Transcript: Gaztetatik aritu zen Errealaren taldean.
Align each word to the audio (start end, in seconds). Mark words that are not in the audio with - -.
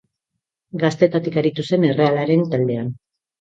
Gaztetatik 0.83 1.37
aritu 1.41 1.67
zen 1.71 1.85
Errealaren 1.91 2.43
taldean. 2.55 2.91